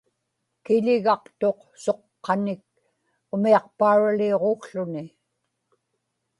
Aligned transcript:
kiḷigaqtuq 0.65 1.59
suqqanik 1.83 2.63
umiaqpauraliuġukłuni 3.33 5.03